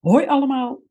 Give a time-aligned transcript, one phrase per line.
[0.00, 0.82] Hoi allemaal,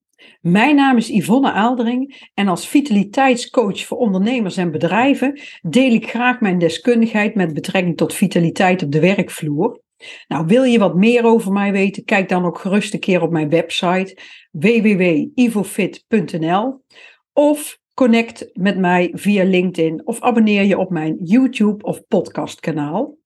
[0.42, 6.39] mijn naam is Yvonne Aaldering en als vitaliteitscoach voor ondernemers en bedrijven deel ik graag
[6.39, 9.81] mijn deskundigheid met betrekking tot vitaliteit op de werkvloer.
[10.28, 12.04] Nou, wil je wat meer over mij weten?
[12.04, 14.17] Kijk dan ook gerust een keer op mijn website
[14.52, 16.84] www.ivofit.nl
[17.34, 23.18] of connect met mij via LinkedIn of abonneer je op mijn YouTube of podcastkanaal.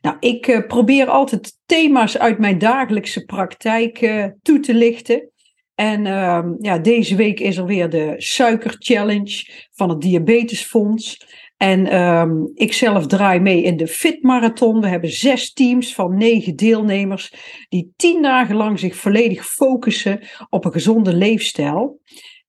[0.00, 5.30] Nou, ik uh, probeer altijd thema's uit mijn dagelijkse praktijk uh, toe te lichten.
[5.74, 11.26] En uh, ja, deze week is er weer de Suiker Challenge van het Diabetesfonds.
[11.56, 14.80] En um, ik zelf draai mee in de Fit Marathon.
[14.80, 17.34] We hebben zes teams van negen deelnemers
[17.68, 22.00] die tien dagen lang zich volledig focussen op een gezonde leefstijl.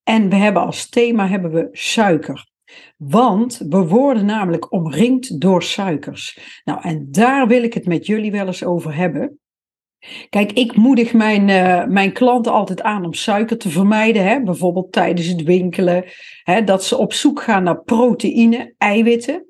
[0.03, 2.52] En we hebben als thema hebben we suiker.
[2.98, 6.39] Want we worden namelijk omringd door suikers.
[6.63, 9.38] Nou, en daar wil ik het met jullie wel eens over hebben.
[10.29, 14.23] Kijk, ik moedig mijn, uh, mijn klanten altijd aan om suiker te vermijden.
[14.23, 14.43] Hè?
[14.43, 16.04] Bijvoorbeeld tijdens het winkelen.
[16.43, 16.63] Hè?
[16.63, 19.45] Dat ze op zoek gaan naar proteïne, eiwitten.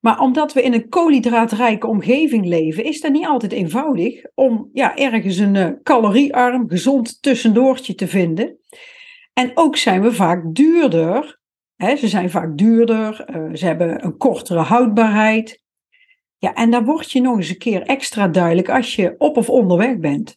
[0.00, 4.96] Maar omdat we in een koolhydraatrijke omgeving leven, is dat niet altijd eenvoudig om ja,
[4.96, 8.58] ergens een uh, caloriearm, gezond tussendoortje te vinden.
[9.34, 11.38] En ook zijn we vaak duurder.
[11.76, 15.62] Ze zijn vaak duurder, uh, ze hebben een kortere houdbaarheid.
[16.38, 19.50] Ja, en daar word je nog eens een keer extra duidelijk als je op of
[19.50, 20.36] onderweg bent.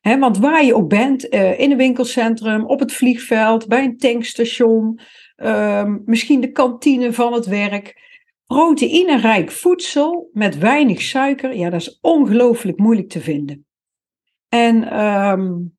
[0.00, 5.00] Want waar je ook bent, uh, in een winkelcentrum, op het vliegveld, bij een tankstation,
[5.36, 8.04] uh, misschien de kantine van het werk.
[8.46, 13.66] Proteïnerijk voedsel met weinig suiker, ja, dat is ongelooflijk moeilijk te vinden.
[14.48, 15.75] En um,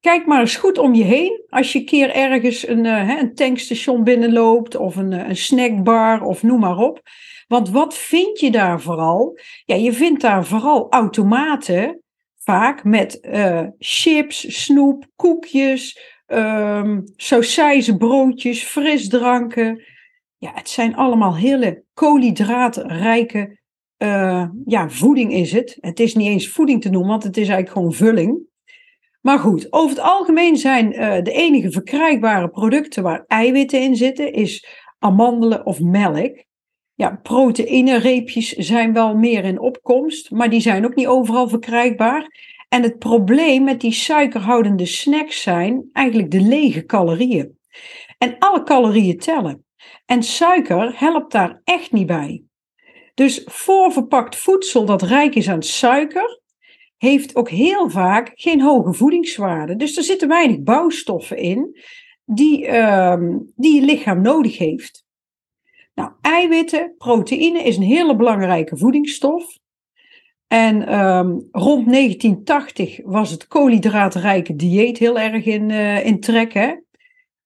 [0.00, 1.42] kijk maar eens goed om je heen.
[1.48, 6.42] Als je een keer ergens een, uh, een tankstation binnenloopt of een, een snackbar of
[6.42, 7.00] noem maar op.
[7.48, 9.38] Want wat vind je daar vooral?
[9.64, 12.02] Ja, je vindt daar vooral automaten,
[12.36, 17.04] vaak met uh, chips, snoep, koekjes, um,
[17.98, 19.84] broodjes, frisdranken.
[20.38, 23.58] Ja, het zijn allemaal hele koolhydraatrijke
[24.64, 25.76] ja, voeding is het.
[25.80, 28.49] Het is niet eens voeding te noemen, want het is eigenlijk gewoon vulling.
[29.20, 34.32] Maar goed, over het algemeen zijn uh, de enige verkrijgbare producten waar eiwitten in zitten,
[34.32, 34.66] is
[34.98, 36.44] amandelen of melk.
[36.94, 42.28] Ja, proteïnereepjes zijn wel meer in opkomst, maar die zijn ook niet overal verkrijgbaar.
[42.68, 47.58] En het probleem met die suikerhoudende snacks zijn eigenlijk de lege calorieën.
[48.18, 49.64] En alle calorieën tellen.
[50.06, 52.42] En suiker helpt daar echt niet bij.
[53.14, 56.39] Dus voorverpakt voedsel dat rijk is aan suiker,
[57.00, 59.76] heeft ook heel vaak geen hoge voedingswaarde.
[59.76, 61.80] Dus er zitten weinig bouwstoffen in
[62.24, 63.16] die, uh,
[63.56, 65.04] die je lichaam nodig heeft.
[65.94, 69.58] Nou, eiwitten, proteïne is een hele belangrijke voedingsstof.
[70.46, 76.52] En um, rond 1980 was het koolhydraatrijke dieet heel erg in, uh, in trek.
[76.52, 76.74] Hè?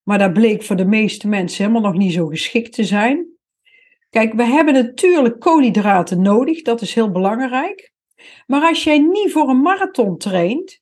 [0.03, 3.25] Maar dat bleek voor de meeste mensen helemaal nog niet zo geschikt te zijn.
[4.09, 7.93] Kijk, we hebben natuurlijk koolhydraten nodig, dat is heel belangrijk.
[8.47, 10.79] Maar als jij niet voor een marathon traint,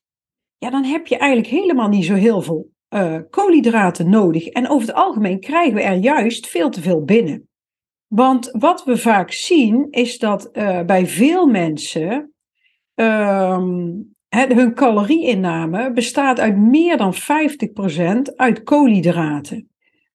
[0.58, 4.46] ja, dan heb je eigenlijk helemaal niet zo heel veel uh, koolhydraten nodig.
[4.46, 7.48] En over het algemeen krijgen we er juist veel te veel binnen.
[8.06, 12.34] Want wat we vaak zien is dat uh, bij veel mensen
[12.94, 17.18] um, hun calorieinname bestaat uit meer dan 50%
[18.36, 19.68] uit koolhydraten.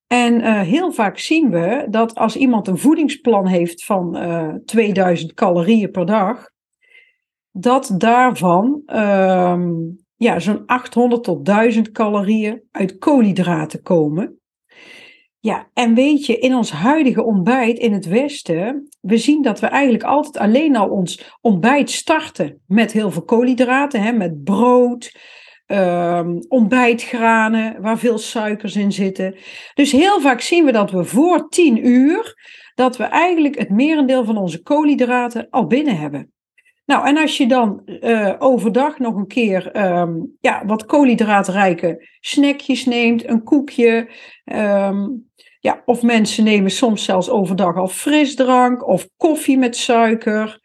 [0.08, 4.56] En uh, heel vaak zien we dat als iemand een voedingsplan heeft van uh, eh,
[4.66, 6.50] 2000 calorieën per dag,
[7.60, 14.40] dat daarvan um, ja, zo'n 800 tot 1000 calorieën uit koolhydraten komen.
[15.42, 19.68] Ja, en weet je, in ons huidige ontbijt in het Westen, we zien dat we
[19.68, 25.12] eigenlijk altijd alleen al ons ontbijt starten met heel veel koolhydraten, hè, met brood,
[25.68, 29.36] um, ontbijtgranen, waar veel suikers in zitten.
[29.74, 32.36] Dus heel vaak zien we dat we voor tien uur,
[32.76, 36.32] dat we eigenlijk het merendeel van onze koolhydraten al binnen hebben.
[36.90, 42.86] Nou, en als je dan uh, overdag nog een keer um, ja, wat koolhydraatrijke snackjes
[42.86, 44.10] neemt, een koekje,
[44.46, 45.30] um,
[45.60, 50.60] ja, of mensen nemen soms zelfs overdag al frisdrank of koffie met suiker.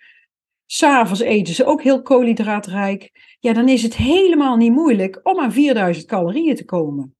[0.66, 3.10] S'avonds eten ze ook heel koolhydraatrijk.
[3.40, 7.14] Ja, dan is het helemaal niet moeilijk om aan 4000 calorieën te komen.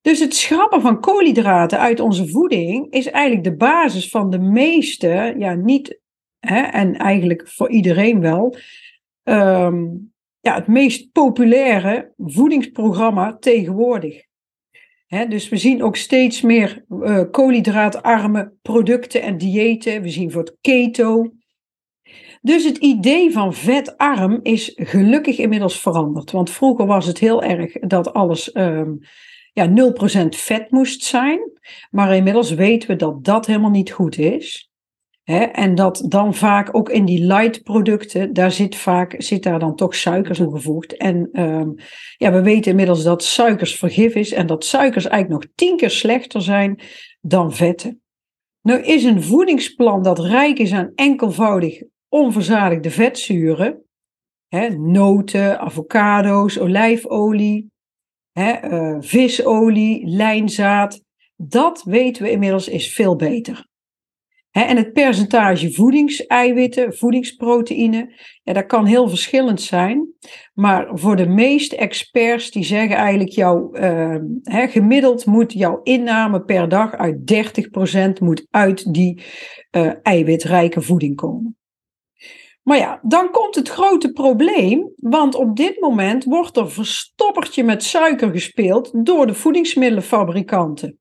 [0.00, 5.34] Dus het schrappen van koolhydraten uit onze voeding is eigenlijk de basis van de meeste,
[5.38, 5.99] ja, niet,
[6.40, 8.56] hè, en eigenlijk voor iedereen wel,
[9.22, 14.28] um, ja, het meest populaire voedingsprogramma tegenwoordig
[15.10, 20.02] dus we zien ook steeds meer uh, koolhydraatarme producten en diëten.
[20.02, 21.32] We zien voor het keto.
[22.40, 26.30] Dus het idee van vetarm is gelukkig inmiddels veranderd.
[26.30, 28.98] Want vroeger was het heel erg dat alles um,
[29.52, 29.72] ja, 0%
[30.28, 31.40] vet moest zijn.
[31.90, 34.69] Maar inmiddels weten we dat dat helemaal niet goed is.
[35.38, 39.76] En dat dan vaak ook in die light producten, daar zit vaak zit daar dan
[39.76, 40.96] toch suikers toegevoegd.
[40.96, 41.74] En um,
[42.16, 45.90] ja, we weten inmiddels dat suikers vergif is en dat suikers eigenlijk nog tien keer
[45.90, 46.80] slechter zijn
[47.20, 48.00] dan vetten.
[48.62, 53.84] Nu is een voedingsplan dat rijk is aan enkelvoudig onverzadigde vetzuren,
[54.76, 57.70] noten, avocado's, olijfolie,
[58.38, 61.02] uh, visolie, lijnzaad,
[61.36, 63.68] dat weten we inmiddels is veel beter.
[64.50, 70.08] En het percentage voedingseiwitten, voedingsproteïne, ja, dat kan heel verschillend zijn.
[70.54, 73.70] Maar voor de meeste experts die zeggen eigenlijk jouw,
[74.42, 77.16] hè, gemiddeld moet jouw inname per dag uit
[78.18, 79.22] 30% moet uit die
[79.76, 81.60] uh, eiwitrijke voeding komen.
[82.62, 87.82] Maar ja, dan komt het grote probleem, want op dit moment wordt er verstoppertje met
[87.82, 90.99] suiker gespeeld door de voedingsmiddelenfabrikanten.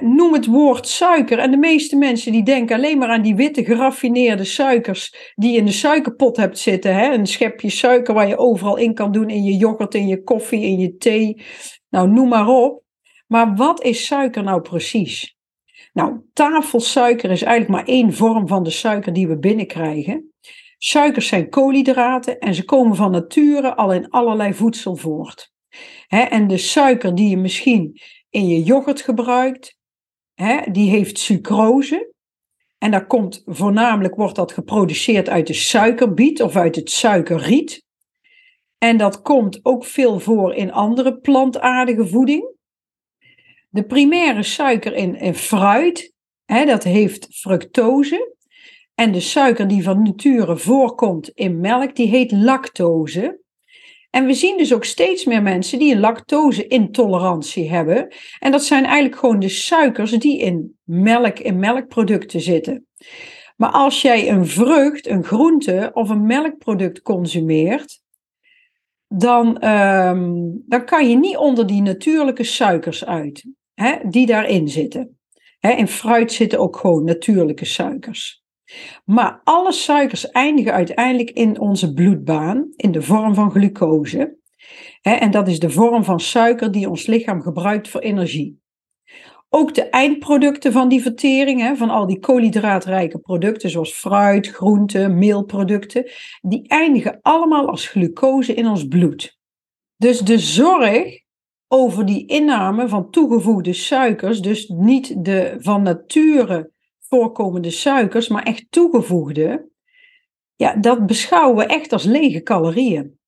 [0.00, 3.64] Noem het woord suiker en de meeste mensen die denken alleen maar aan die witte
[3.64, 7.12] geraffineerde suikers die je in de suikerpot hebt zitten.
[7.12, 10.62] Een schepje suiker waar je overal in kan doen in je yoghurt, in je koffie,
[10.62, 11.42] in je thee.
[11.88, 12.82] Nou, noem maar op.
[13.26, 15.36] Maar wat is suiker nou precies?
[15.92, 20.32] Nou, tafelsuiker is eigenlijk maar één vorm van de suiker die we binnenkrijgen.
[20.78, 25.50] Suikers zijn koolhydraten en ze komen van nature al in allerlei voedsel voort.
[26.08, 28.00] en de suiker die je misschien
[28.32, 29.76] in je yoghurt gebruikt,
[30.70, 32.12] die heeft sucrose.
[32.78, 37.84] En daar komt voornamelijk wordt dat geproduceerd uit de suikerbiet of uit het suikerriet.
[38.78, 42.50] En dat komt ook veel voor in andere plantaardige voeding.
[43.68, 46.12] De primaire suiker in, in fruit,
[46.46, 48.36] dat heeft fructose.
[48.94, 53.41] En de suiker die van nature voorkomt in melk, die heet lactose.
[54.12, 58.14] En we zien dus ook steeds meer mensen die een lactose-intolerantie hebben.
[58.38, 62.86] En dat zijn eigenlijk gewoon de suikers die in melk, in melkproducten zitten.
[63.56, 68.00] Maar als jij een vrucht, een groente of een melkproduct consumeert,
[69.08, 73.44] dan, um, dan kan je niet onder die natuurlijke suikers uit,
[73.74, 75.18] hè, die daarin zitten.
[75.58, 78.41] Hè, in fruit zitten ook gewoon natuurlijke suikers.
[79.04, 84.40] Maar alle suikers eindigen uiteindelijk in onze bloedbaan in de vorm van glucose.
[85.02, 88.60] en dat is de vorm van suiker die ons lichaam gebruikt voor energie.
[89.48, 96.10] Ook de eindproducten van die vertering, van al die koolhydraatrijke producten zoals fruit, groenten, meelproducten,
[96.40, 99.38] die eindigen allemaal als glucose in ons bloed.
[99.96, 101.20] Dus de zorg
[101.68, 106.70] over die inname van toegevoegde suikers, dus niet de van nature
[107.12, 109.70] voorkomende suikers, maar echt toegevoegde,
[110.56, 113.18] ja, dat beschouwen we echt als lege calorieën.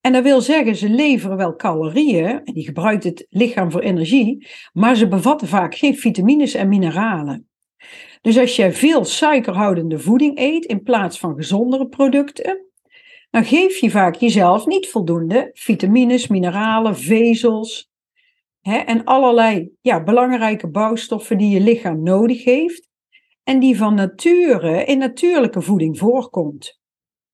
[0.00, 4.48] En dat wil zeggen, ze leveren wel calorieën, en die gebruikt het lichaam voor energie,
[4.72, 7.48] maar ze bevatten vaak geen vitamines en mineralen.
[8.20, 12.66] Dus als je veel suikerhoudende voeding eet in plaats van gezondere producten,
[13.30, 17.90] dan geef je vaak jezelf niet voldoende vitamines, mineralen, vezels
[18.60, 22.86] hè, en allerlei ja, belangrijke bouwstoffen die je lichaam nodig heeft
[23.46, 26.78] en die van nature in natuurlijke voeding voorkomt.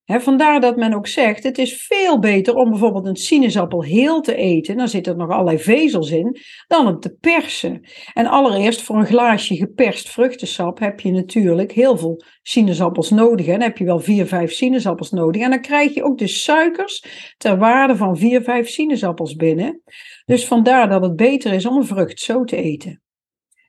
[0.05, 4.35] vandaar dat men ook zegt, het is veel beter om bijvoorbeeld een sinaasappel heel te
[4.35, 6.37] eten, dan zitten er nog allerlei vezels in,
[6.67, 7.81] dan hem te persen.
[8.13, 13.47] En allereerst voor een glaasje geperst vruchtensap heb je natuurlijk heel veel sinaasappels nodig.
[13.47, 15.43] En dan heb je wel vier, vijf sinaasappels nodig.
[15.43, 17.05] En dan krijg je ook de suikers
[17.37, 19.83] ter waarde van vier, vijf sinaasappels binnen.
[20.25, 23.03] Dus vandaar dat het beter is om een vrucht zo te eten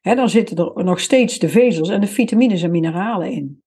[0.03, 3.63] dan zitten er nog steeds de vezels en de vitamines en mineralen in.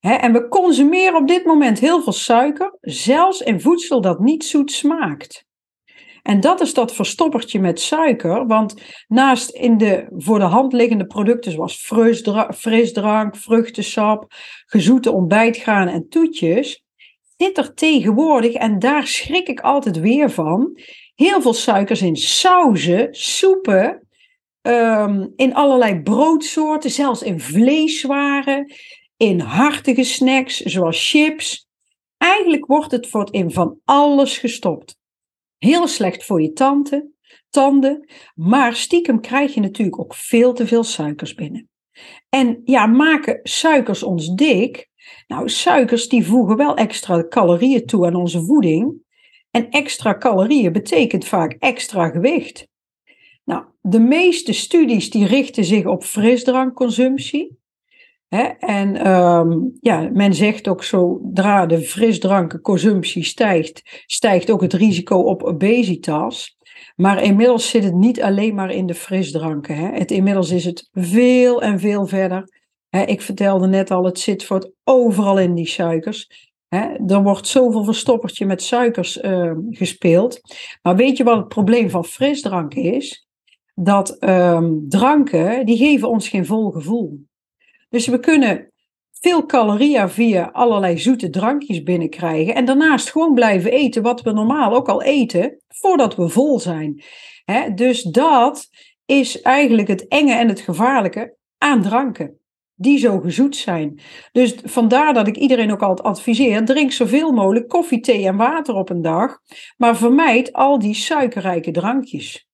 [0.00, 4.72] en we consumeren op dit moment heel veel suiker, zelfs in voedsel dat niet zoet
[4.72, 5.44] smaakt.
[6.22, 8.74] En dat is dat verstoppertje met suiker, want
[9.08, 11.90] naast in de voor de hand liggende producten zoals
[12.50, 14.32] frisdrank, vruchtensap,
[14.66, 16.84] gezoete ontbijtgranen en toetjes,
[17.36, 20.78] zit er tegenwoordig, en daar schrik ik altijd weer van,
[21.14, 24.03] heel veel suikers in sauzen, soepen
[24.66, 28.74] um, in allerlei broodsoorten, zelfs in vleeswaren,
[29.16, 31.68] in hartige snacks zoals chips.
[32.16, 34.96] Eigenlijk wordt het voor in van alles gestopt.
[35.58, 37.14] Heel slecht voor je tanden,
[37.50, 41.68] tanden, maar stiekem krijg je natuurlijk ook veel te veel suikers binnen.
[42.28, 44.88] En ja, maken suikers ons dik?
[45.26, 49.02] Nou, suikers die voegen wel extra calorieën toe aan onze voeding.
[49.50, 52.66] En extra calorieën betekent vaak extra gewicht.
[53.86, 57.58] De meeste studies die richten zich op frisdrankconsumptie.
[58.28, 58.42] Hè?
[58.58, 59.50] En ehm,
[59.80, 66.56] ja, men zegt ook zodra de frisdrankenconsumptie stijgt, stijgt ook het risico op obesitas.
[66.96, 69.76] Maar inmiddels zit het niet alleen maar in de frisdranken.
[69.76, 69.88] Hè?
[69.88, 72.48] Het, inmiddels is het veel en veel verder.
[72.88, 73.02] Hè?
[73.02, 76.52] Ik vertelde net al, het zit voor het overal in die suikers.
[76.68, 76.94] Hè?
[77.06, 80.40] Er wordt zoveel verstoppertje met suikers ehm, gespeeld.
[80.82, 83.23] Maar weet je wat het probleem van frisdranken is?
[83.74, 87.20] Dat ehm, dranken, die geven ons geen vol gevoel.
[87.88, 88.72] Dus we kunnen
[89.24, 92.54] veel calorieën via allerlei zoete drankjes binnenkrijgen.
[92.54, 97.02] En daarnaast gewoon blijven eten wat we normaal ook al eten, voordat we vol zijn.
[97.74, 98.68] dus dat
[99.06, 102.38] is eigenlijk het enge en het gevaarlijke aan dranken.
[102.76, 104.00] Die zo gezoet zijn.
[104.32, 108.74] Dus vandaar dat ik iedereen ook altijd adviseer: drink zoveel mogelijk koffie, thee en water
[108.74, 109.38] op een dag.
[109.76, 112.48] Maar vermijd al die suikerrijke drankjes.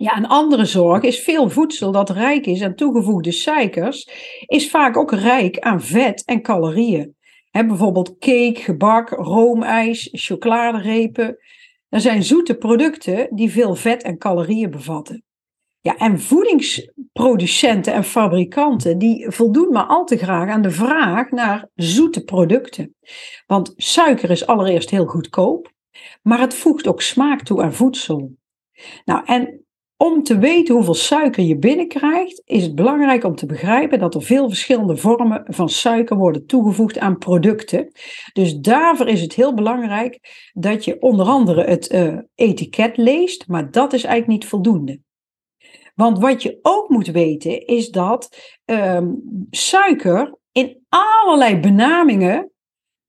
[0.00, 4.08] Ja, een andere zorg is veel voedsel dat rijk is aan toegevoegde suikers,
[4.46, 7.16] is vaak ook rijk aan vet en calorieën.
[7.50, 11.36] bijvoorbeeld cake, gebak, roomijs, chocoladerepen.
[11.88, 15.24] Er zijn zoete producten die veel vet en calorieën bevatten.
[15.80, 21.68] Ja, en voedingsproducenten en fabrikanten die voldoen maar al te graag aan de vraag naar
[21.74, 22.94] zoete producten.
[23.46, 25.72] Want suiker is allereerst heel goedkoop,
[26.22, 28.38] maar het voegt ook smaak toe aan voedsel.
[29.04, 29.64] Nou, en
[30.02, 34.22] om te weten hoeveel suiker je binnenkrijgt, is het belangrijk om te begrijpen dat er
[34.22, 37.92] veel verschillende vormen van suiker worden toegevoegd aan producten.
[38.32, 40.18] Dus daarvoor is het heel belangrijk
[40.52, 45.00] dat je onder andere het uh, etiket leest, maar dat is eigenlijk niet voldoende.
[45.94, 52.50] Want wat je ook moet weten is dat um, suiker in allerlei benamingen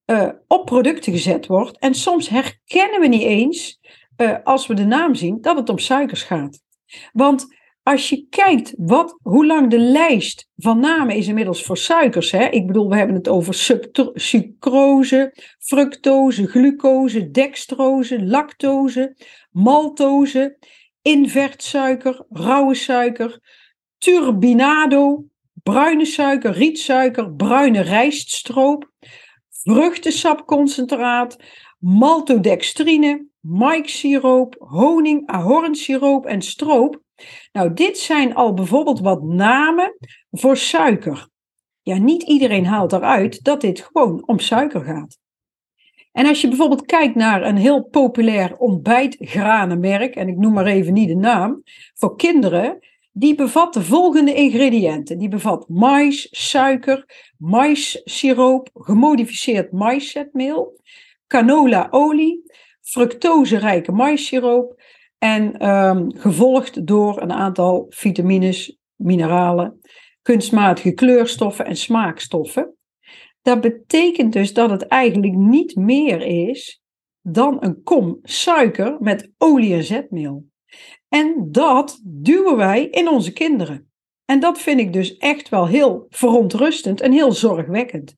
[0.05, 1.77] uh, op producten gezet wordt.
[1.77, 3.79] En soms herkennen we niet eens,
[4.17, 6.69] uh, als we de naam zien, dat het om suikers gaat.
[7.13, 7.47] Want
[7.83, 12.31] als je kijkt wat, hoe lang de lijst van namen is inmiddels voor suikers.
[12.31, 12.49] Hè?
[12.49, 13.53] Ik bedoel, we hebben het over
[14.13, 19.15] sucrose, fructose, glucose, dextrose, lactose,
[19.51, 20.57] maltose,
[21.01, 23.39] invertsuiker, rauwe suiker,
[23.97, 25.25] turbinado,
[25.63, 28.91] bruine suiker, rietsuiker, bruine rijststroop,
[29.49, 31.37] vruchtensapconcentraat,
[31.79, 37.01] maltodextrine, maïksiroop, honing, ahornsiroop en stroop.
[37.51, 39.97] Nou, dit zijn al bijvoorbeeld wat namen
[40.31, 41.29] voor suiker.
[41.81, 45.19] Ja, niet iedereen haalt eruit dat dit gewoon om suiker gaat.
[46.11, 50.93] En als je bijvoorbeeld kijkt naar een heel populair ontbijtgranenmerk, en ik noem maar even
[50.93, 52.79] niet de naam, voor kinderen,
[53.11, 55.17] die bevat de volgende ingrediënten.
[55.17, 57.05] Die bevat mais, suiker,
[57.37, 60.79] maissiroop, gemodificeerd maiszetmeel,
[61.27, 62.43] canola-olie,
[62.91, 64.81] fructoserijke maissiroop
[65.17, 69.79] en um, gevolgd door een aantal vitamines, mineralen,
[70.21, 72.75] kunstmatige kleurstoffen en smaakstoffen.
[73.41, 76.81] Dat betekent dus dat het eigenlijk niet meer is
[77.21, 80.45] dan een kom suiker met olie en zetmeel.
[81.09, 83.91] En dat duwen wij in onze kinderen.
[84.25, 88.15] En dat vind ik dus echt wel heel verontrustend en heel zorgwekkend.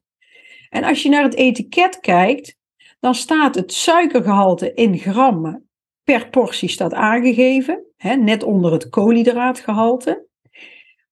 [0.69, 2.57] En als je naar het etiket kijkt,
[3.03, 5.69] dan staat het suikergehalte in grammen
[6.03, 10.27] per portie staat aangegeven, hè, net onder het koolhydraatgehalte.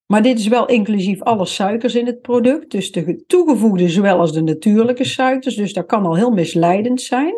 [0.05, 4.33] Maar dit is wel inclusief alle suikers in het product, dus de toegevoegde zowel als
[4.33, 7.33] de natuurlijke suikers, dus dat kan al heel misleidend zijn.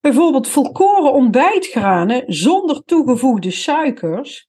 [0.00, 4.48] Bijvoorbeeld volkoren ontbijtgranen zonder toegevoegde suikers,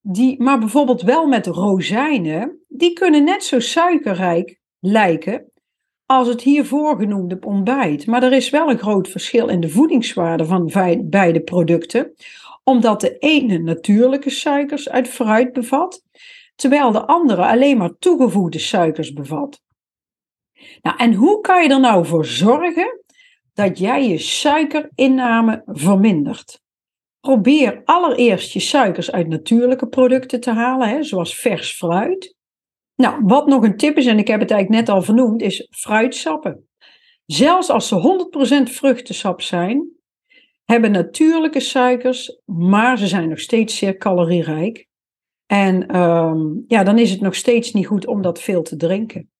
[0.00, 5.51] die, maar bijvoorbeeld wel met rozijnen, die kunnen net zo suikerrijk lijken
[6.12, 8.06] als het hiervoor genoemde ontbijt.
[8.06, 10.70] Maar er is wel een groot verschil in de voedingswaarde van
[11.04, 12.14] beide producten,
[12.64, 16.02] omdat de ene natuurlijke suikers uit fruit bevat,
[16.54, 19.60] terwijl de andere alleen maar toegevoegde suikers bevat.
[20.82, 23.00] Nou, en hoe kan je er nou voor zorgen
[23.54, 26.60] dat jij je suikerinname vermindert?
[27.20, 32.36] Probeer allereerst je suikers uit natuurlijke producten te halen, hè, zoals vers fruit.
[32.96, 35.68] Nou, wat nog een tip is, en ik heb het eigenlijk net al vernoemd, is
[35.70, 36.68] fruitsappen.
[37.26, 38.28] Zelfs als ze
[38.68, 39.88] 100% vruchtensap zijn,
[40.64, 44.86] hebben natuurlijke suikers, maar ze zijn nog steeds zeer calorierijk.
[45.46, 49.30] En ehm, ja, dan is het nog steeds niet goed om dat veel te drinken.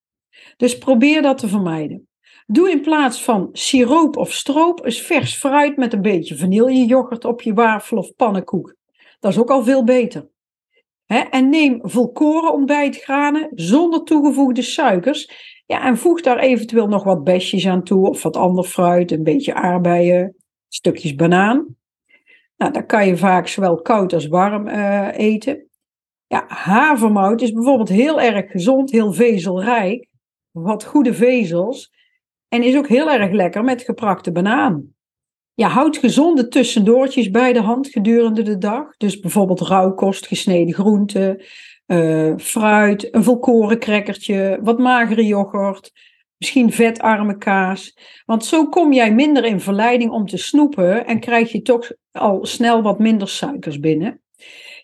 [0.57, 2.09] Dus probeer dat te vermijden.
[2.47, 7.43] Doe in plaats van siroop of stroop eens vers fruit met een beetje vanillejoghurt op
[7.43, 8.75] je wafel of pannenkoek.
[9.21, 10.31] Dat is ook al veel beter
[11.21, 15.51] en neem volkoren ontbijtgranen zonder toegevoegde suikers.
[15.67, 19.23] Ja, en voeg daar eventueel nog wat besjes aan toe of wat ander fruit, een
[19.23, 20.37] beetje aardbeien,
[20.69, 21.77] stukjes banaan.
[22.57, 25.69] Nou, dat kan je vaak zowel koud als warm uh, eten.
[26.27, 30.09] Ja, havermout is bijvoorbeeld heel erg gezond, heel vezelrijk,
[30.51, 31.91] wat goede vezels
[32.49, 34.95] en is ook heel erg lekker met geprakte banaan.
[35.55, 38.97] Ja, houd gezonde tussendoortjes bij de hand gedurende de dag.
[38.97, 41.45] Dus bijvoorbeeld rauwkost, gesneden groenten,
[41.87, 45.93] uh, fruit, een volkoren crackertje, wat magere yoghurt,
[46.37, 47.97] misschien vetarme kaas.
[48.25, 52.47] Want zo kom jij minder in verleiding om te snoepen en krijg je toch al
[52.47, 54.21] snel wat minder suikers binnen.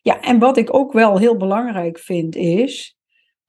[0.02, 2.97] Ja, en wat ik ook wel heel belangrijk vind is,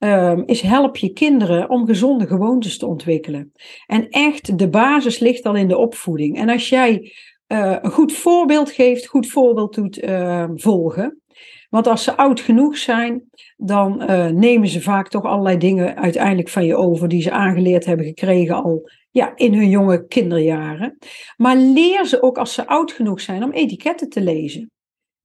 [0.00, 3.52] um, is help je kinderen om gezonde gewoontes te ontwikkelen.
[3.86, 6.38] En echt, de basis ligt al in de opvoeding.
[6.38, 7.12] En als jij
[7.48, 11.20] uh, een goed voorbeeld geeft, goed voorbeeld doet uh, volgen.
[11.68, 13.22] Want als ze oud genoeg zijn,
[13.56, 17.84] dan uh, nemen ze vaak toch allerlei dingen uiteindelijk van je over die ze aangeleerd
[17.84, 20.98] hebben gekregen al ja, in hun jonge kinderjaren.
[21.36, 24.70] Maar leer ze ook als ze oud genoeg zijn om etiketten te lezen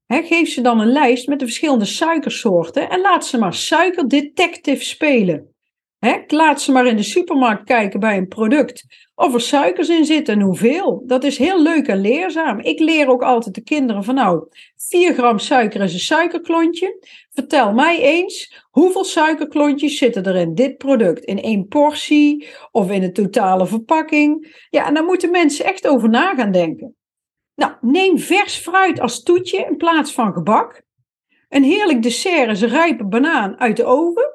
[0.08, 5.54] geef ze dan een lijst met de verschillende suikersoorten en laat ze maar suikerdetective spelen.
[6.28, 8.86] laat ze maar in de supermarkt kijken bij een product
[9.16, 11.04] of er suikers in zitten en hoeveel.
[11.06, 12.60] Dat is heel leuk en leerzaam.
[12.60, 17.06] Ik leer ook altijd de kinderen van nou, 4 gram suiker is een suikerklontje.
[17.34, 21.26] Vertel mij eens, hoeveel suikerklontjes zitten er in dit product?
[21.26, 24.64] In één portie of in een totale verpakking?
[24.70, 26.95] Ja, en daar moeten mensen echt over na gaan denken.
[27.56, 30.84] Nou, neem vers fruit als toetje in plaats van gebak.
[31.50, 34.34] Een heerlijk dessert is rijpe banaan uit de oven.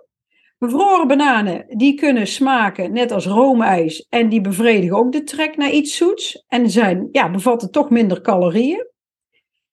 [0.58, 5.70] Bevroren bananen, die kunnen smaken net als roomijs en die bevredigen ook de trek naar
[5.70, 8.88] iets zoets en zijn, ja, bevatten toch minder calorieën.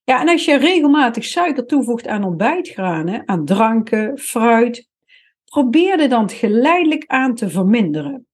[0.04, 4.89] Ja, en als je regelmatig suiker toevoegt aan ontbijtgranen, aan dranken, fruit,
[5.46, 8.27] probeer er dan geleidelijk aan te verminderen.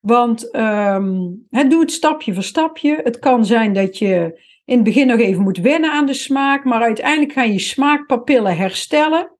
[0.00, 3.00] Want um, doe het stapje voor stapje.
[3.02, 6.64] Het kan zijn dat je in het begin nog even moet wennen aan de smaak,
[6.64, 9.36] maar uiteindelijk gaan je smaakpapillen herstellen.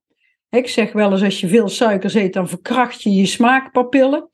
[0.49, 4.29] Ik zeg wel eens, als je veel suiker eet, dan verkracht je je smaakpapillen.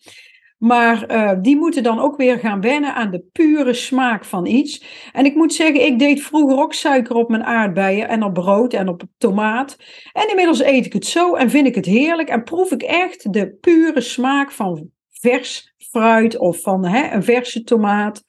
[0.58, 4.84] Maar uh, die moeten dan ook weer gaan wennen aan de pure smaak van iets.
[5.12, 8.72] En ik moet zeggen, ik deed vroeger ook suiker op mijn aardbeien en op brood
[8.72, 9.76] en op tomaat.
[10.12, 13.32] En inmiddels eet ik het zo en vind ik het heerlijk en proef ik echt
[13.32, 18.25] de pure smaak van vers fruit of van hè, een verse tomaat.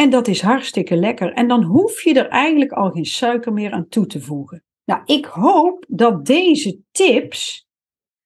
[0.00, 1.32] En dat is hartstikke lekker.
[1.32, 4.64] En dan hoef je er eigenlijk al geen suiker meer aan toe te voegen.
[4.84, 7.68] Nou, ik hoop dat deze tips,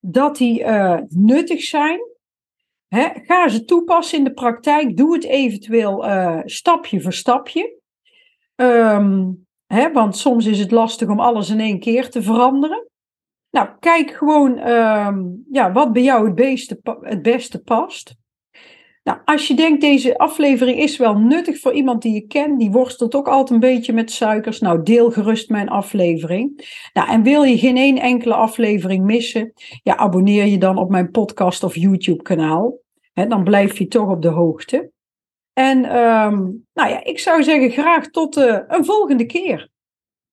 [0.01, 2.01] dat die uh, nuttig zijn.
[3.27, 4.97] Ga ze toepassen in de praktijk.
[4.97, 7.81] Doe het eventueel uh, stapje voor stapje.
[9.67, 12.89] He, want soms is het lastig om alles in één keer te veranderen.
[13.51, 18.15] Nou, kijk gewoon um, ja, wat bij jou het, beste, het beste past.
[19.05, 22.71] Nou, als je denkt, deze aflevering is wel nuttig voor iemand die je kent, die
[22.71, 26.77] worstelt ook altijd een beetje met suikers, nou deel gerust mijn aflevering.
[26.93, 31.11] Nou, en wil je geen één enkele aflevering missen, ja, abonneer je dan op mijn
[31.11, 32.79] podcast of YouTube kanaal.
[33.13, 34.93] dan blijf je toch op de hoogte.
[35.53, 39.73] En um, nou ja, ik zou zeggen graag tot uh, een volgende keer.